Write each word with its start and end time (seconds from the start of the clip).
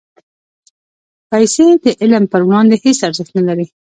پېسې 1.29 1.65
د 1.83 1.85
علم 2.01 2.23
پر 2.31 2.41
وړاندې 2.47 2.75
هېڅ 2.83 2.99
ارزښت 3.07 3.31
نه 3.37 3.43
لري. 3.47 3.65